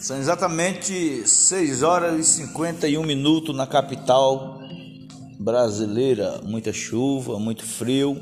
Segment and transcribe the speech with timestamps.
[0.00, 4.58] São exatamente 6 horas e 51 minutos na capital
[5.38, 6.40] brasileira.
[6.42, 8.18] Muita chuva, muito frio.